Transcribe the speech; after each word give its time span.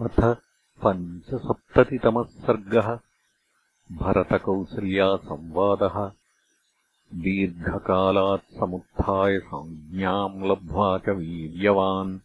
अथ 0.00 0.36
पञ्चसप्ततितमः 0.84 2.22
सर्गः 2.22 2.98
भरतकौसल्यासंवादः। 3.92 6.12
दीर्घकालात् 7.14 8.60
समुत्थाय 8.60 9.38
संज्ञाम् 9.38 10.44
लब्ध्वा 10.44 10.98
च 10.98 11.08
वीर्यवान् 11.08 12.18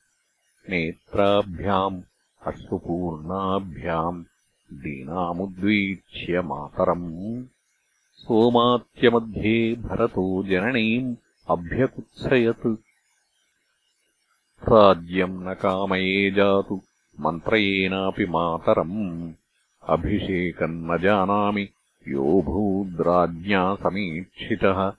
नेत्राभ्याम् 0.69 2.01
अश्रुपूर्णाभ्याम् 2.45 4.25
दीनामुद्वीक्ष्य 4.73 6.41
मातरम्। 6.41 7.45
सोमात्यमध्ये 8.15 9.75
भरतो 9.75 10.43
जननीम् 10.43 11.15
अभ्यकुत्सयत्। 11.49 12.75
राज्यम् 14.69 15.47
न 15.47 15.53
कामये 15.53 16.31
जातु 16.31 16.81
मन्त्रयेनापि 17.19 18.25
मातरम्। 18.25 19.33
अभिषेकम् 19.89 20.87
न 20.87 20.97
जानामि। 20.97 21.69
यो 22.07 22.41
भूद्राज्ञा 22.41 23.75
समीक्षितः। 23.75 24.93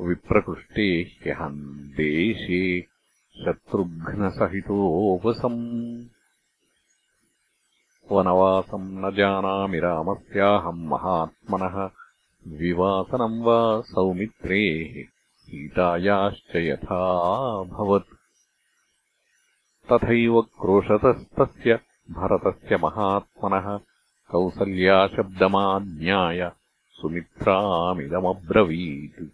विप्रकृष्टे 0.00 1.02
ह्यहम् 1.02 1.96
देशे 1.96 2.86
शत्रुघ्नसहितोपसम्। 3.44 6.04
वनवासम् 8.12 9.04
न 9.04 9.14
जानामि 9.14 9.78
रामस्याहम् 9.78 10.86
महात्मनः। 10.86 11.90
विवासनम् 12.58 13.42
वा 13.42 13.80
सौमित्रेः। 13.80 15.12
सीतायाश्च 15.42 16.56
यथाभवत् 16.56 18.11
तथैव 19.90 20.42
क्रोशतस्तस्य 20.42 21.80
भरतस्य 22.10 22.76
महात्मनः 22.76 23.80
कौसल्याशब्दमाज्ञाय 24.30 26.52
सुमित्रामिदमब्रवीत्। 26.90 29.24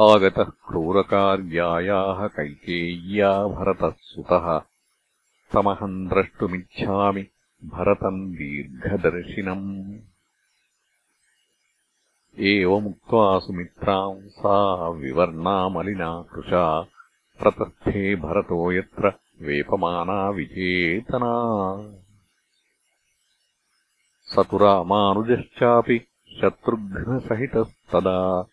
आगतः 0.00 0.44
क्रूरकार्यायाः 0.44 2.28
कैकेय्या 2.28 3.46
भरतः 3.46 3.92
सुतः। 4.00 4.62
तमहम् 5.52 6.08
द्रष्टुमिच्छामि 6.08 7.26
भरतम् 7.64 8.32
दीर्घदर्शिनम्। 8.32 9.98
एवमुक्त्वा 12.38 13.38
सुमित्राम् 13.38 14.28
सा 14.28 14.88
विवर्णामलिना 14.88 16.22
कृशा 16.22 16.86
प्रतस्थे 17.42 18.16
भरतो 18.16 18.72
यत्र 18.72 19.12
वेपमाना 19.42 20.30
विचेतना। 20.30 21.32
स 24.24 24.38
तु 24.38 24.58
रामानुजश्चापि 24.58 26.00
शत्रुघ्नसहितस्तदा। 26.40 28.46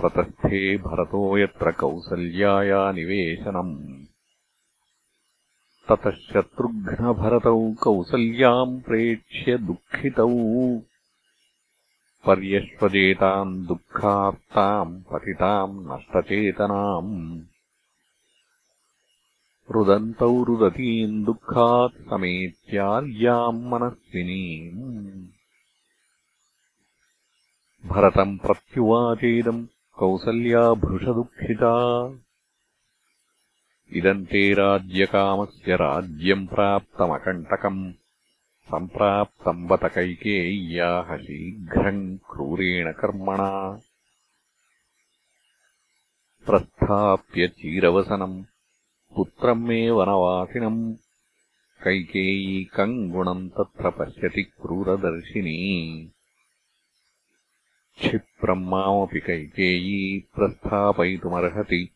प्रतस्थे 0.00 0.76
भरतो 0.76 1.38
यत्र 1.38 1.72
कौसल्याया 1.72 2.92
निवेशनम्। 2.92 4.04
ततः 5.88 6.10
शत्रुघ्नभरतौ 6.10 7.74
कौसल्याम् 7.82 8.80
प्रेक्ष्य 8.80 9.58
दुःखितौ। 9.58 10.28
पर्यश्वजेताम् 12.26 13.66
दुःखार्ताम् 13.66 15.02
पतिताम् 15.02 15.86
नष्टचेतनाम् 15.86 17.40
रुदन्तौ 19.70 20.44
रुदतीम् 20.44 21.24
दुःखात् 21.24 22.08
समेत्यार्याम् 22.10 23.68
मनस्विनीम् 23.68 25.26
भरतम् 27.88 28.38
प्रत्युवाचेदम् 28.38 29.66
कौसल्या 29.92 30.74
भृशदुःखिता। 30.74 32.06
इदम् 33.92 34.26
ते 34.26 34.54
राज्यकामस्य 34.54 35.76
राज्यम् 35.76 36.46
प्राप्तमकण्टकम्। 36.46 37.92
सम्प्राप्तम् 38.64 39.68
बत 39.68 39.80
कैकेय्याः 39.84 41.16
शीघ्रम् 41.16 42.18
क्रूरेण 42.18 42.92
कर्मणा। 42.92 43.80
प्रस्थाप्य 46.46 47.48
चीरवसनम् 47.48 48.44
पुत्रम् 49.16 49.64
मे 49.64 49.90
वनवासिनम् 49.90 50.94
कैकेयी 51.84 52.64
कम् 52.64 53.10
गुणम् 53.10 53.50
तत्र 53.50 53.90
पश्यति 53.90 54.42
क्रूरदर्शिनी। 54.42 56.10
क्षिप्रम् 57.98 58.66
मामपि 58.66 59.20
कैकेयी 59.20 60.20
प्रस्थापयितुमर्हति। 60.34 61.88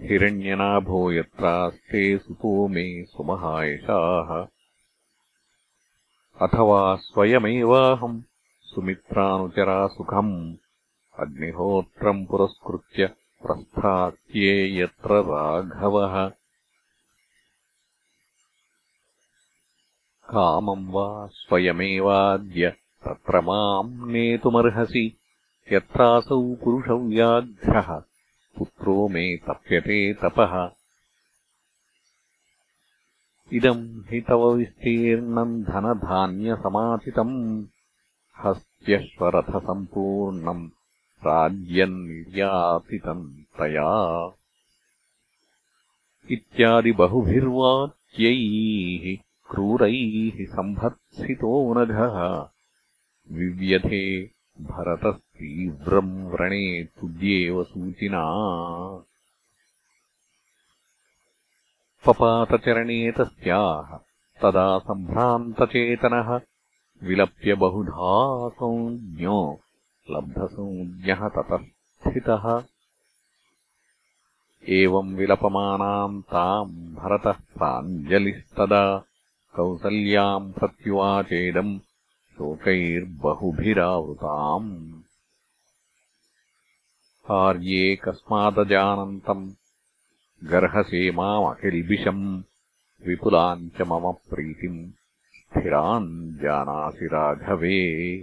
हिरण्यनाभो 0.00 1.12
यत्रास्ते 1.12 2.18
सुतो 2.18 2.68
मे 2.68 3.04
सुमहायशाः। 3.04 4.46
अथवा 6.46 6.96
स्वयमेवाहम्। 6.96 8.22
सुमित्रानुचरा 8.62 9.86
सुखम्। 9.86 10.56
अग्निहोत्रम् 11.18 12.26
पुरस्कृत्य 12.26 13.14
प्रस्थात्ये 13.46 14.80
यत्र 14.80 15.14
राघवः। 15.14 16.32
कामम् 20.28 20.92
वा 20.92 21.26
स्वयमेवाद्य 21.26 22.76
तत्र 23.04 23.40
माम् 23.40 24.12
नेतुमर्हसि 24.12 25.18
यत्रासौ 25.72 26.54
पुरुषव्याघ्रः 26.54 28.02
पुत्रो 28.58 29.08
मे 29.08 29.36
तप्यते 29.36 30.14
तपः। 30.14 30.70
इदम् 33.52 34.08
हि 34.08 34.20
तव 34.20 34.52
विस्तीर्णम् 34.52 35.64
धनधान्यसमाचितम् 35.64 37.66
हस्त्यश्वरथसम्पूर्णम् 38.44 40.70
राज्यम् 41.26 42.08
निर्यातितम् 42.08 43.34
तया। 43.34 44.32
इत्यादिबहुभिर्वाक्यैः 46.30 49.18
क्रूरैः 49.50 50.46
सम्भत्सितो 50.46 51.74
नघः। 51.74 52.48
विव्यथे 53.36 54.30
भरतस्तीव्रम् 54.60 56.26
व्रणे 56.26 56.84
तुद्येव 56.84 57.64
सूचिना। 57.64 58.24
पपातचरणे 62.06 63.12
तस्याः 63.12 63.98
तदा 64.42 64.78
सम्भ्रान्तचेतनः 64.78 66.40
विलप्य 67.02 67.54
बहुधा 67.54 68.48
संज्ञो 68.48 69.60
लब्धसंज्ञः 70.10 71.28
ततः 71.28 71.64
स्थितः 72.08 72.64
एवम् 74.68 75.14
विलपमानाम् 75.14 76.22
ताम् 76.22 76.94
भरतः 76.94 77.32
प्राञ्जलिस्तदा। 77.32 79.04
कौसल्याम् 79.56 80.52
प्रत्युवाचेदम् 80.52 81.80
शोकैर्बहुभिरावृताम्। 82.32 85.02
कार्ये 87.28 87.96
कस्मादजानन्तम् 87.96 89.52
गर्हसे 90.44 91.10
मामखिल्बिषम्। 91.10 92.42
विपुलाम् 93.06 93.70
च 93.70 93.82
मम 93.82 94.12
प्रीतिम् 94.12 94.92
स्थिराम् 95.36 96.34
जानासि 96.34 97.06
राघवे 97.06 98.18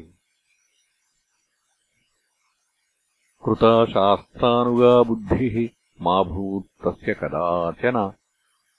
कृता 3.45 3.85
शास्त्रानुगा 3.85 5.03
बुद्धिः 5.03 5.69
मा 6.01 6.23
भूत्तस्य 6.23 7.13
कदाचन। 7.13 8.13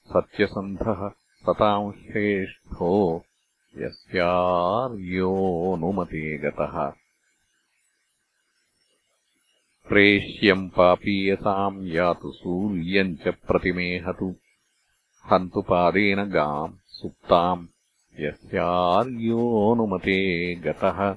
सत्यसन्धः 0.06 1.08
सताम् 1.08 1.92
श्रेष्ठो 1.92 3.24
यस्यार्योऽनुमते 3.78 6.38
गतः 6.38 6.92
प्रेष्यम् 9.88 10.70
पापीयसाम् 10.70 11.86
यातु 11.86 12.32
सूर्यम् 12.32 13.16
च 13.16 13.28
प्रतिमेहतु। 13.28 14.34
हन्तु 15.32 15.62
पादेन 15.62 16.30
गाम् 16.30 16.74
सुप्ताम् 16.86 17.66
यस्यार्योऽनुमते 18.20 20.54
गतः 20.54 21.16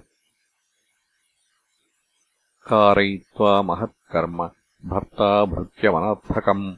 कारयित्वा 2.68 3.62
महत्कर्म। 3.62 4.50
भर्ता 4.86 5.46
भृत्यमनर्थकम्। 5.46 6.76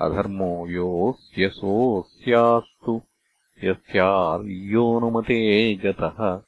अधर्मो 0.00 0.66
योऽस्य 0.66 1.48
सोऽस्यास्तु। 1.48 3.02
यस्यार्योऽनुमते 3.64 5.74
गतः 5.74 6.42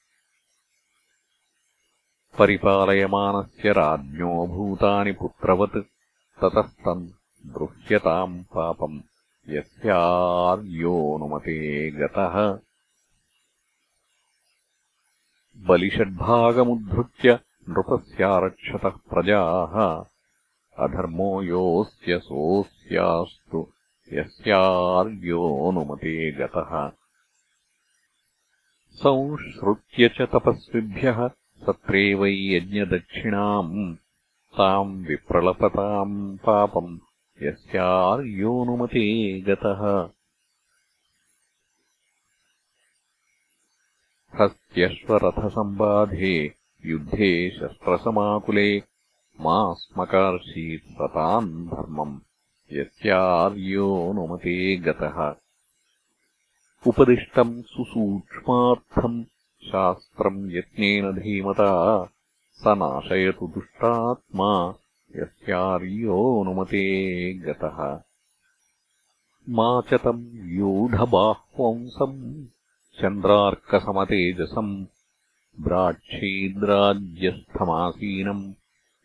परिपालयमानस्य 2.39 3.73
राज्ञो 3.73 4.47
भूतानि 4.47 5.12
पुत्रवत्। 5.12 5.87
ततस्तम् 6.41 7.09
दृह्यताम् 7.47 8.45
पापम्। 8.45 9.01
यस्यार्योऽनुमते 9.49 11.91
गतः 11.91 12.59
बलिषड्भागमुद्धृत्य 15.57 17.39
नृपस्यारक्षतः 17.69 18.89
प्रजाः। 18.89 20.05
अधर्मो 20.85 21.43
योऽस्य 21.43 22.19
सोऽस्यास्तु 22.19 23.73
यस्यार्योऽनुमते 24.12 26.33
गतः 26.33 26.93
संश्रुत्य 28.91 30.09
च 30.09 30.23
तपस्विभ्यः 30.23 31.31
सत्रे 31.67 32.15
वै 32.15 32.33
यज्ञदक्षिणाम्। 32.33 33.97
ताम् 34.59 35.07
विप्रलपताम् 35.07 36.39
पापम् 36.39 36.99
यस्यार्योऽनुमते 37.43 39.41
गतः 39.41 40.11
हस्त्यश्वरथसम्बाधे 44.41 46.60
युद्धे 46.87 47.50
शस्त्रसमाकुले 47.50 48.82
मा 49.41 49.73
स्मकार्षीत् 49.73 50.85
सताम् 50.85 51.67
धर्मम् 51.67 52.19
यस्यार्योऽनुमते 52.73 54.77
गतः। 54.77 55.35
उपदिष्टम् 56.87 57.62
सुसूक्ष्मार्थम् 57.62 59.25
शास्त्रम् 59.62 60.53
यत्नेन 60.53 61.12
धीमता 61.12 61.73
स 62.53 62.62
नाशयतु 62.67 63.47
दुष्टात्मा 63.47 64.75
यस्यार्योऽनुमते 65.17 66.85
गतः। 67.35 68.00
मा 69.49 69.81
च 69.81 69.94
तम् 69.94 70.49
व्यूढबाह्वंसम् 70.49 72.47
चन्द्रार्कसमतेजसम् 73.00 74.85
ब्राच्छीद्राज्यस्थमासीनम् 75.61 78.53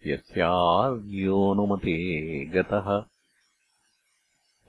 यस्यार्योऽनुमते 0.07 2.45
गतः। 2.45 3.05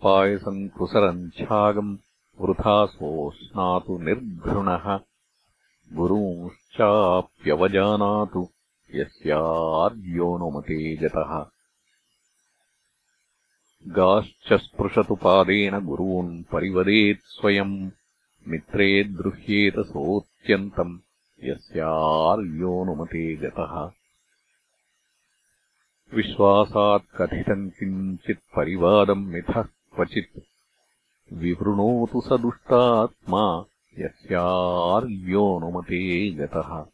पायसम् 0.02 0.68
कुसरम् 0.68 1.30
छागम् 1.30 1.96
वृथा 2.40 2.86
सोऽस्नातु 2.86 3.98
निर्घृणः। 3.98 5.00
गुरूंश्चाप्यवजानातु 5.92 8.48
यस्यार्योऽनुमते 8.94 10.96
गतः। 10.96 11.46
गाश्च 13.88 14.52
स्पृशतु 14.52 15.14
पादेन 15.14 15.78
गुरून् 15.78 16.42
परिवदेत् 16.42 17.20
स्वयम्। 17.22 17.90
मित्रे 18.48 19.04
दृह्येत 19.04 19.78
सोऽत्यन्तम् 19.78 20.98
यस्यार्योऽनुमते 21.44 23.36
गतः। 23.36 23.90
विश्वासात् 26.14 27.16
कथितम् 27.16 27.70
किञ्चित् 27.70 28.56
परिवादम् 28.56 29.26
मिथः 29.26 29.62
क्वचित्। 29.62 30.40
विवृणोतु 31.32 32.20
स 32.20 32.40
दुष्टात्मा 32.40 33.64
यस्यार्योऽनुमते 33.98 36.30
गतः। 36.30 36.84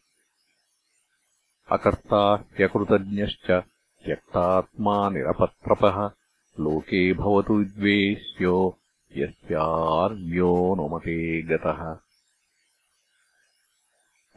अकर्ता 1.71 2.35
ह्यकृतज्ञश्च 2.35 3.63
त्यक्तात्मा 4.05 5.09
निरपत्रपः। 5.09 6.11
लोके 6.59 7.13
भवतु 7.13 7.53
विद्वेष्यो 7.53 8.79
यस्यार्योऽनुमते 9.17 11.41
गतः 11.41 11.97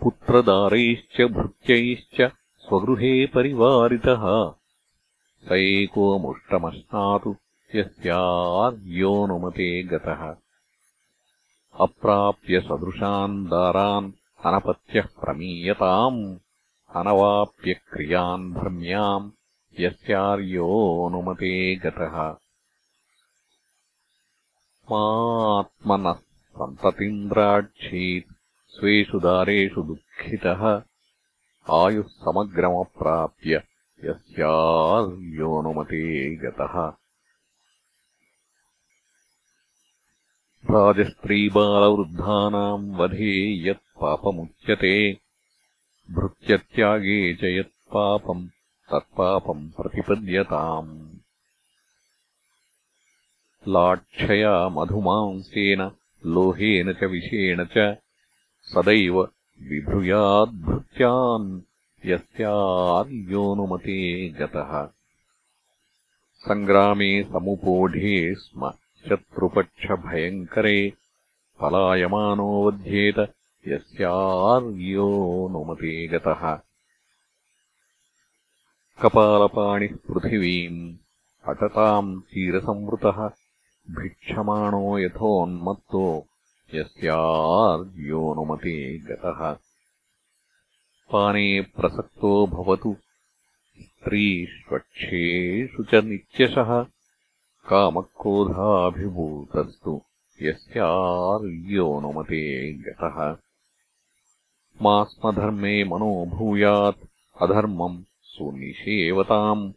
पुत्रदारैश्च 0.03 1.23
भृत्यैश्च 1.23 2.33
स्वगृहे 2.59 3.27
परिवारितः। 3.27 4.53
स 5.49 5.53
एकोमुष्टमश्नातु 5.53 7.37
यस्यार्योऽनुमते 7.75 9.83
गतः। 9.83 10.37
अप्राप्य 11.81 12.61
सदृशान् 12.61 13.47
दारान् 13.47 14.13
अनपत्यः 14.47 15.03
प्रमीयताम् 15.03 16.39
अनवाप्य 16.97 17.75
क्रियान् 17.75 18.55
धर्म्याम् 18.55 19.31
यस्यार्योऽनुमते 19.81 21.77
गतः। 21.77 22.37
मात्मनः 24.93 26.17
सन्ततीन्द्राक्षीत् 26.57 28.36
स्वेषु 28.69 29.21
दारेषु 29.21 29.83
दुःखितः 29.83 30.83
आयुः 31.71 32.07
समग्रमप्राप्य 32.07 33.63
यस्यार्योऽनुमते 34.05 36.37
गतः। 36.37 36.93
राजस्त्रीबालवृद्धानाम् 40.71 42.97
वधे 42.97 43.69
यत्पापमुच्यते 43.69 45.19
भृत्यत्यागे 46.11 47.35
च 47.35 47.45
यत्पापम् 47.45 48.49
तत्पापम् 48.93 49.71
प्रतिपद्यताम्। 49.71 51.17
लाक्षया 53.69 54.69
मधुमांसेन 54.69 55.91
लोहेन 56.27 56.93
च 56.93 57.05
विषेण 57.05 57.65
च 57.65 57.97
सदैव 58.73 59.17
बिभ्रूयाद्भृत्यान् 59.69 61.49
यस्यार्योऽनुमते 62.07 63.99
गतः। 64.29 64.73
सङ्ग्रामे 66.47 67.23
समुपोढे 67.23 68.35
स्म 68.35 68.71
शत्रुपक्षभयङ्करे 69.09 70.93
पलायमानो 71.61 72.49
वध्येत 72.67 73.19
यस्यार्योऽनुमते 73.69 75.93
गतः। 76.09 76.43
कपालपाणिः 79.03 79.95
पृथिवीम् 80.09 80.81
अटताम् 81.49 82.21
तीरसंवृतः 82.21 83.19
भिक्षमाणो 83.99 84.99
यथोन्मत्तो 84.99 86.07
यस्यार्योऽनुमते 86.75 88.99
गतः। 88.99 89.57
पाने 91.13 91.61
प्रसक्तो 91.61 92.47
भवतु। 92.47 92.97
स्त्रीष्वक्षेषु 93.81 95.85
च 95.85 95.95
नित्यशः। 95.95 96.87
कामक्रोधाभिभूतस्तु। 97.69 100.03
यस्यार्योऽनुमते 100.43 102.73
गतः। 102.73 103.37
मास्मधर्मे 104.83 105.85
मनो 105.85 106.27
भूयात् 106.27 107.07
अधर्मम् 107.43 108.03
सुनिषेवताम्। 108.23 109.73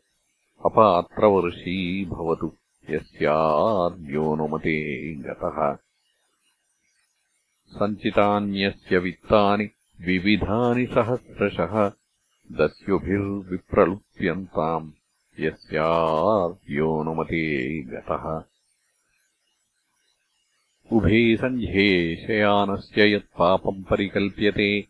अपात्रवर्षी 0.66 2.06
भवतु। 2.06 2.54
यस्यार्योऽनुमते 2.90 5.16
गतः 5.16 5.89
सञ्चितान्यस्य 7.70 8.98
वित्तानि 8.98 9.70
विविधानि 10.02 10.86
सहस्रशः। 10.86 11.92
दस्युभिर्विप्रलुप्यन्ताम्। 12.52 14.92
यस्यार्योऽनुमते 15.40 17.84
गतः। 17.84 18.44
उभे 20.92 21.38
सन्ध्ये 21.38 22.24
शयानस्य 22.28 23.14
यत्पापम् 23.14 23.84
परिकल्प्यते। 23.84 24.88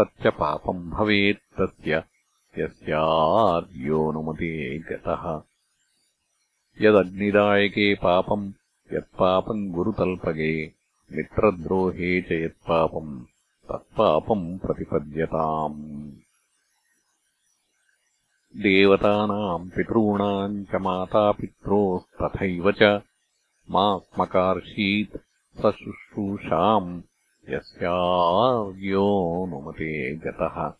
तच्च 0.00 0.26
पापम् 0.26 0.90
भवेत् 0.90 1.60
तस्य। 1.60 2.04
यस्यार्योऽनुमते 2.58 4.78
गतः। 4.78 5.42
यदग्निदायके 6.80 7.94
पापम् 7.94 8.52
यत्पापम् 8.92 9.72
गुरुतल्पगे 9.72 10.81
मित्रद्रोहे 11.16 12.22
च 12.22 12.32
यत्पापम् 12.32 13.24
तत्पापम् 13.68 14.58
प्रतिपद्यताम्। 14.58 16.12
देवतानाम् 18.56 19.70
पितॄणाम् 19.70 20.64
च 20.64 20.74
मातापित्रोस्तथैव 20.74 22.72
च 22.72 23.02
मा 23.70 23.98
स्मकार्षीत् 23.98 25.16
स 25.58 25.60
शुश्रूषाम् 25.60 27.02
यस्यार्योऽनुमते 27.48 30.16
गतः। 30.16 30.72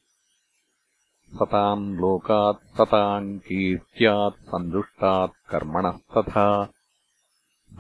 सताम् 1.35 1.97
लोकात् 1.97 2.77
सताम् 2.77 3.39
कीर्त्यात् 3.39 4.35
सन्दुष्टात् 4.35 5.51
कर्मणस्तथा 5.51 6.73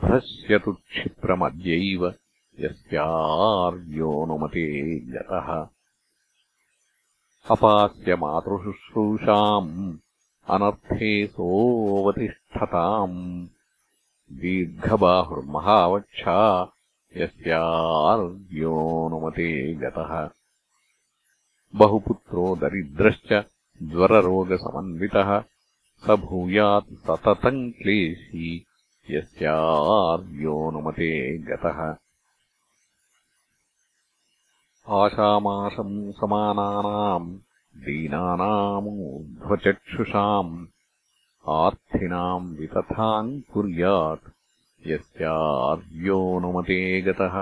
भ्रश्यतु 0.05 0.73
क्षिप्रमद्यैव 0.73 2.15
यस्यार्योऽनुमते 2.61 4.99
गतः 4.99 5.69
अपास्य 7.51 8.17
मातृशुश्रूषाम् 8.17 9.97
अनर्थे 10.51 11.27
सोऽवतिष्ठताम्। 11.27 13.47
दीर्घबाहुर्महावक्षा 14.33 16.73
यस्यार्योऽनुमते 17.17 19.75
गतः 19.75 20.31
बहुपुत्रो 21.75 22.57
दरिद्रश्च 22.57 23.45
ज्वररोगसमन्वितः। 23.83 25.45
स 26.07 26.11
भूयात् 26.11 26.95
सततम् 26.95 27.73
क्लेशी 27.73 28.67
यस्यार्योऽनुमते 29.11 31.39
गतः 31.39 31.97
आशामाशम् 34.93 36.13
समानानाम् 36.13 37.29
दीनानामूर्ध्वचक्षुषाम् 37.85 40.67
आर्थिनाम् 41.49 42.55
वितथाम् 42.57 43.31
कुर्यात् 43.53 44.27
यस्यार्योऽनुमते 44.87 46.77
गतः। 47.03 47.37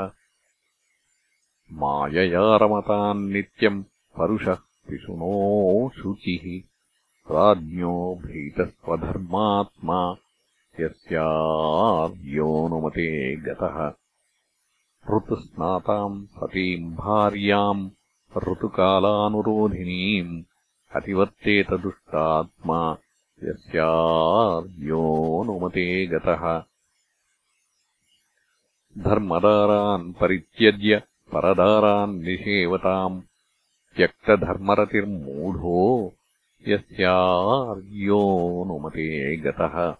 मायया 1.80 2.56
रमताम् 2.56 3.28
नित्यम् 3.32 3.82
परुषः 4.18 4.58
पिशुनो 4.88 5.32
शुचिः 5.98 6.44
राज्ञो 7.34 7.94
भीतस्वधर्मात्मा 8.26 10.00
यस्यार्योऽनुमते 10.80 13.08
गतः 13.36 13.76
ऋतुस्नाताम् 15.08 16.26
सतीम् 16.26 16.96
भार्याम् 16.96 17.90
ऋतुकालानुरोधिनीम् 18.36 20.42
अतिवर्तेतदुष्टात्मा 20.96 22.96
यस्यार्योऽनुमते 23.44 26.06
गतः। 26.06 26.62
धर्मदारान् 28.98 30.12
परित्यज्य 30.12 31.02
परदारान् 31.32 32.22
निषेवताम् 32.22 33.20
त्यक्तधर्मरतिर्मूढो 33.96 36.12
यस्यार्योऽनुमते 36.68 39.36
गतः। 39.36 39.94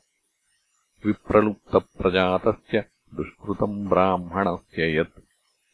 विप्रलुप्तप्रजातस्य 1.06 2.84
दुष्कृतम् 3.14 3.88
ब्राह्मणस्य 3.88 4.98
यत् 4.98 5.20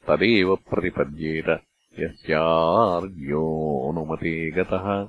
तदेव 0.08 0.56
प्रतिपद्येत 0.56 1.60
यस्यार्योऽनुमते 1.98 4.50
गतः। 4.50 5.08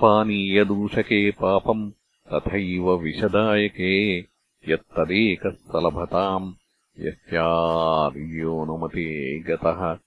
पानीयदूषके 0.00 1.30
पापम् 1.30 1.90
तथैव 2.32 2.92
विषदायके 2.92 4.24
यत्तदेकः 4.68 5.50
सलभताम् 5.50 6.52
यस्यार्योऽनुमते 6.98 9.38
गतः। 9.38 9.98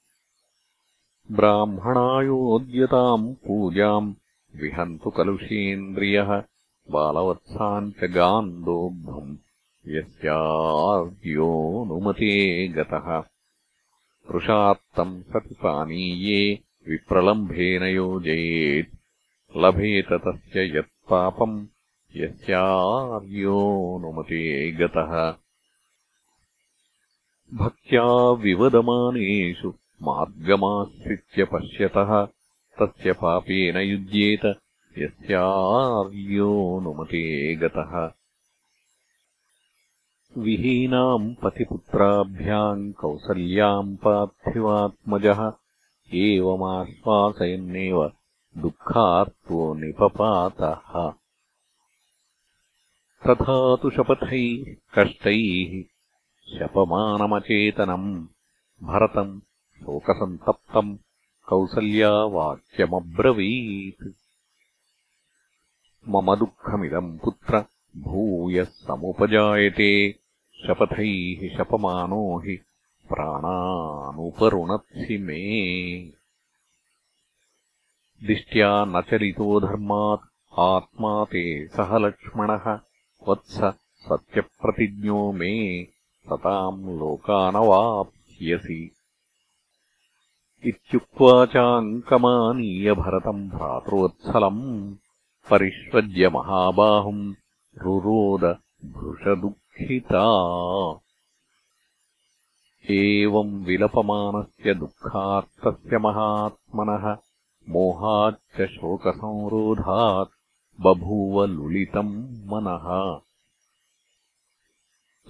ब्राह्मणायोद्यताम् 1.31 3.35
पूजाम् 3.35 4.13
विहन्तु 4.55 5.09
कलुषेन्द्रियः 5.09 6.43
बालवत्साम् 6.91 7.91
च 7.91 8.03
गान्दोग्धम् 8.03 9.37
यस्यार्योऽनुमते 9.87 12.67
गतः। 12.67 13.23
वृषात्तम् 14.31 15.21
सति 15.21 15.55
पानीये 15.55 16.59
विप्रलम्भेन 16.89 17.83
योजयेत्। 17.83 18.95
लभेत 19.57 20.13
तस्य 20.13 20.77
यत्पापम् 20.77 21.65
यस्यार्योऽनुमते 22.15 24.71
गतः। 24.71 25.35
भक्त्या 27.53 28.31
विवदमानेषु 28.31 29.73
मार्गमाश्रित्य 30.01 31.43
पश्यतः 31.43 32.27
तस्य 32.81 33.13
पापेन 33.13 33.77
युज्येत। 33.77 34.59
यस्यार्योऽनुमते 34.97 37.55
गतः 37.55 38.11
विहीनाम् 40.37 41.33
पतिपुत्राभ्याम् 41.41 42.93
कौसल्याम् 42.93 43.97
पार्थिवात्मजः 44.03 45.41
एवमाश्वासयन्नेव 46.13 47.99
दुःखार्तो 48.57 49.73
निपपातः। 49.73 51.11
तथा 53.27 53.75
तु 53.81 53.89
शपथैः 53.89 54.73
कष्टैः 54.95 55.75
शपमानमचेतनम् 56.55 58.09
भरतम् 58.83 59.39
शोकसन्तप्तम् 59.81 60.97
कौसल्या 61.49 62.13
वाक्यमब्रवीत् 62.37 64.03
मम 66.09 66.35
दुःखमिदम् 66.35 67.17
पुत्र 67.19 67.65
भूयः 67.97 68.63
समुपजायते 68.63 69.93
शपथैः 70.67 71.57
शपमानो 71.57 72.39
हि 72.39 72.59
प्राणानुपरुणत्सि 73.09 75.17
मे। 75.17 76.13
दिष्ट्या 78.27 78.85
न 78.85 79.01
चरितो 79.01 79.59
धर्मात् 79.59 80.59
आत्मा 80.59 81.25
ते 81.25 81.67
सह 81.67 81.97
लक्ष्मणः 81.97 82.79
वत्स 83.27 83.75
सत्यप्रतिज्ञो 84.05 85.31
मे 85.31 85.87
सताम् 86.29 86.99
लोकानवाप्स्यसि। 86.99 88.91
इत्युक्त्वा 90.65 91.45
चाङ्कमानीय 91.45 92.93
भरतम् 92.93 93.49
भ्रातृवत्सलम् 93.49 94.95
परिष्वज्य 95.49 96.29
महाबाहुम् 96.29 97.33
रुरोद 97.77 98.57
भृशदुःखिता 99.81 100.99
एवम् 102.89 103.65
विलपमानस्य 103.65 104.73
दुःखार्तस्य 104.73 105.97
महात्मनः 105.97 107.17
मोहाच्च 107.69 108.69
शोकसंरोधात् 108.69 110.31
बभूव 110.81 111.45
लुलितम् 111.45 112.47
मनः। 112.47 113.19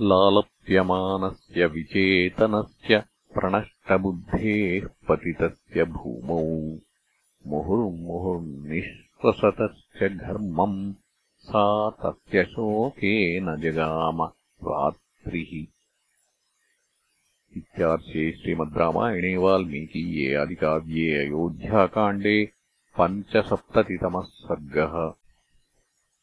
लालप्यमानस्य 0.02 1.66
विचेतनस्य 1.66 3.04
प्रणष्टबुद्धेः 3.34 4.90
पतितस्य 5.10 5.84
भूमौ 5.84 6.78
मुहुर्मुहुर्निःश्वसतश्च 7.50 10.04
घर्मम् 10.04 10.94
सा 11.50 11.66
तस्य 12.04 12.44
शोकेन 12.52 13.56
जगाम 13.64 14.22
रात्रिः 14.70 15.54
इत्यार्षे 17.58 18.32
श्रीमद्रामायणे 18.42 19.36
वाल्मीकीये 19.44 20.34
आदिकाव्ये 20.42 21.10
अयोध्याकाण्डे 21.26 22.38
पञ्चसप्ततितमः 22.98 24.26
सर्गः 24.46 24.96